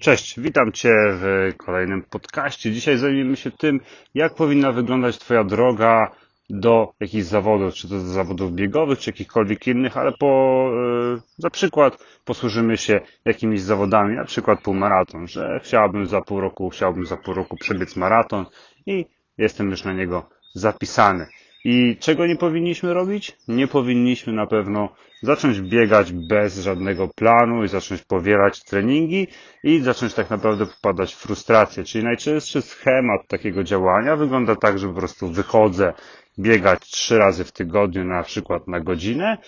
[0.00, 2.72] Cześć, witam Cię w kolejnym podcaście.
[2.72, 3.80] Dzisiaj zajmiemy się tym,
[4.14, 6.10] jak powinna wyglądać Twoja droga
[6.50, 10.70] do jakichś zawodów, czy to do zawodów biegowych, czy jakichkolwiek innych, ale po,
[11.14, 16.70] yy, za przykład posłużymy się jakimiś zawodami, na przykład półmaraton, że chciałbym za pół roku,
[16.70, 18.46] chciałbym za pół roku przebiec maraton
[18.86, 19.06] i
[19.38, 21.26] jestem już na niego zapisany.
[21.64, 23.36] I czego nie powinniśmy robić?
[23.48, 24.88] Nie powinniśmy na pewno
[25.22, 29.26] zacząć biegać bez żadnego planu i zacząć powielać treningi
[29.62, 31.84] i zacząć tak naprawdę popadać w frustrację.
[31.84, 35.92] Czyli najczęstszy schemat takiego działania wygląda tak, że po prostu wychodzę
[36.38, 39.38] biegać trzy razy w tygodniu, na przykład na godzinę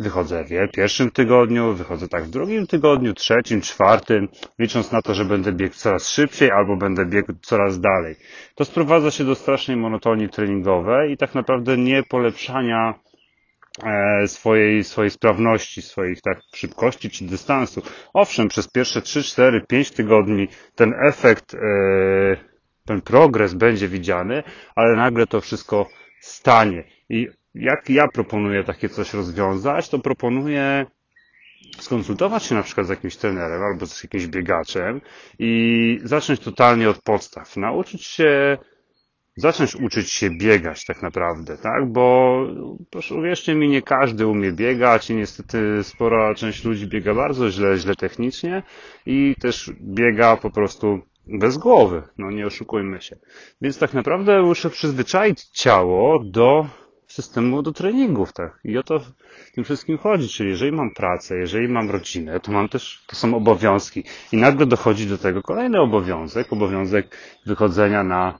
[0.00, 5.24] Wychodzę w pierwszym tygodniu, wychodzę tak w drugim tygodniu, trzecim, czwartym, licząc na to, że
[5.24, 8.16] będę biegł coraz szybciej albo będę biegł coraz dalej.
[8.54, 12.94] To sprowadza się do strasznej monotonii treningowej i tak naprawdę nie polepszania
[13.84, 17.82] e, swojej, swojej sprawności, swoich tak szybkości czy dystansu.
[18.14, 21.58] Owszem, przez pierwsze 3, 4, 5 tygodni ten efekt, e,
[22.86, 24.42] ten progres będzie widziany,
[24.76, 25.86] ale nagle to wszystko
[26.20, 26.84] stanie.
[27.08, 30.86] I jak ja proponuję takie coś rozwiązać, to proponuję
[31.78, 35.00] skonsultować się na przykład z jakimś trenerem albo z jakimś biegaczem
[35.38, 37.56] i zacząć totalnie od podstaw.
[37.56, 38.58] Nauczyć się,
[39.36, 41.86] zacząć uczyć się biegać tak naprawdę, tak?
[41.86, 42.38] Bo
[42.90, 47.76] proszę uwierzcie mi, nie każdy umie biegać i niestety spora część ludzi biega bardzo źle,
[47.76, 48.62] źle technicznie
[49.06, 52.02] i też biega po prostu bez głowy.
[52.18, 53.16] No nie oszukujmy się.
[53.60, 56.66] Więc tak naprawdę muszę przyzwyczaić ciało do
[57.08, 58.58] systemu do treningów, tak.
[58.64, 60.28] I o to w tym wszystkim chodzi.
[60.28, 64.04] Czyli jeżeli mam pracę, jeżeli mam rodzinę, to mam też, to są obowiązki.
[64.32, 68.38] I nagle dochodzi do tego kolejny obowiązek, obowiązek wychodzenia na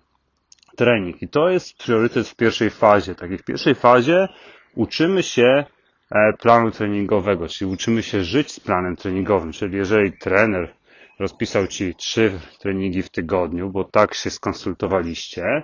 [0.77, 1.23] trening.
[1.23, 3.15] I to jest priorytet w pierwszej fazie.
[3.15, 4.29] Tak, w pierwszej fazie
[4.75, 5.65] uczymy się
[6.11, 9.53] e, planu treningowego, czyli uczymy się żyć z planem treningowym.
[9.53, 10.78] Czyli jeżeli trener
[11.19, 15.63] rozpisał Ci trzy treningi w tygodniu, bo tak się skonsultowaliście,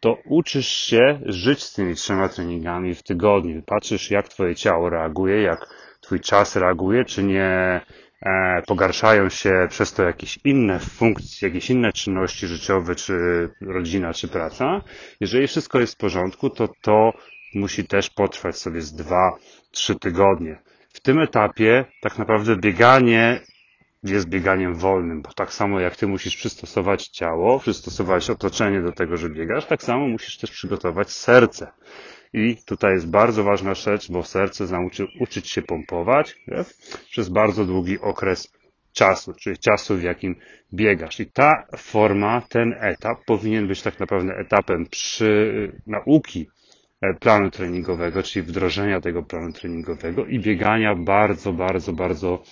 [0.00, 3.62] to uczysz się żyć z tymi trzema treningami w tygodniu.
[3.66, 5.66] Patrzysz, jak Twoje ciało reaguje, jak
[6.00, 7.80] Twój czas reaguje, czy nie
[8.22, 13.14] e, pogarszają się przez to jakieś inne funkcje, jakieś inne czynności życiowe, czy
[13.60, 14.82] rodzina, czy praca.
[15.20, 17.12] Jeżeli wszystko jest w porządku, to to
[17.54, 19.36] musi też potrwać sobie z dwa,
[19.70, 20.62] trzy tygodnie.
[20.92, 23.40] W tym etapie tak naprawdę bieganie
[24.04, 29.16] jest bieganiem wolnym, bo tak samo jak ty musisz przystosować ciało, przystosować otoczenie do tego,
[29.16, 31.72] że biegasz, tak samo musisz też przygotować serce.
[32.32, 36.64] I tutaj jest bardzo ważna rzecz, bo serce nauczy uczyć się pompować nie?
[37.10, 38.52] przez bardzo długi okres
[38.92, 40.36] czasu, czyli czasu, w jakim
[40.72, 41.20] biegasz.
[41.20, 46.46] I ta forma, ten etap powinien być tak naprawdę etapem przy nauki
[47.20, 52.42] planu treningowego, czyli wdrożenia tego planu treningowego i biegania bardzo, bardzo, bardzo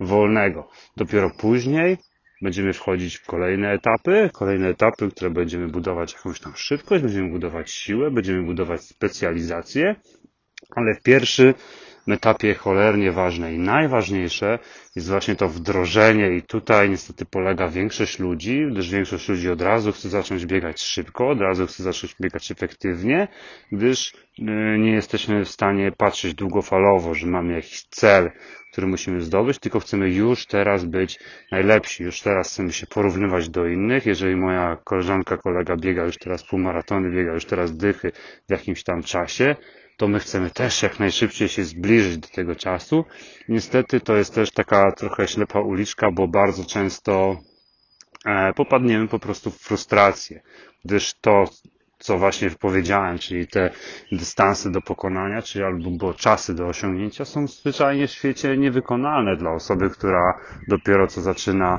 [0.00, 0.68] wolnego.
[0.96, 1.96] Dopiero później
[2.42, 7.70] będziemy wchodzić w kolejne etapy, kolejne etapy, które będziemy budować jakąś tam szybkość, będziemy budować
[7.70, 9.94] siłę, będziemy budować specjalizację,
[10.76, 11.54] ale w pierwszy
[12.08, 14.58] etapie cholernie ważne i najważniejsze
[14.96, 19.92] jest właśnie to wdrożenie i tutaj niestety polega większość ludzi, gdyż większość ludzi od razu
[19.92, 23.28] chce zacząć biegać szybko, od razu chce zacząć biegać efektywnie,
[23.72, 24.42] gdyż y,
[24.78, 28.30] nie jesteśmy w stanie patrzeć długofalowo, że mamy jakiś cel,
[28.72, 31.18] który musimy zdobyć, tylko chcemy już teraz być
[31.50, 34.06] najlepsi, już teraz chcemy się porównywać do innych.
[34.06, 38.12] Jeżeli moja koleżanka, kolega biega już teraz półmaratony, biega już teraz dychy
[38.48, 39.56] w jakimś tam czasie,
[39.96, 43.04] to my chcemy też jak najszybciej się zbliżyć do tego czasu.
[43.48, 47.36] Niestety to jest też taka trochę ślepa uliczka, bo bardzo często
[48.26, 50.42] e, popadniemy po prostu w frustrację,
[50.84, 51.44] gdyż to,
[51.98, 53.70] co właśnie powiedziałem, czyli te
[54.12, 59.90] dystanse do pokonania, czyli albo czasy do osiągnięcia są zwyczajnie w świecie niewykonalne dla osoby,
[59.90, 61.78] która dopiero co zaczyna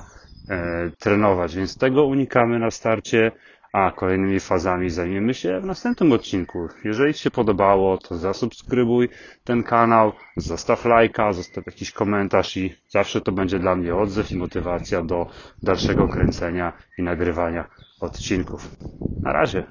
[0.50, 3.32] e, trenować, więc tego unikamy na starcie
[3.74, 6.68] a kolejnymi fazami zajmiemy się w następnym odcinku.
[6.84, 9.10] Jeżeli Ci się podobało, to zasubskrybuj
[9.44, 14.38] ten kanał, zostaw lajka, zostaw jakiś komentarz i zawsze to będzie dla mnie odzew i
[14.38, 15.28] motywacja do
[15.64, 18.78] dalszego kręcenia i nagrywania odcinków.
[19.24, 19.64] Na razie.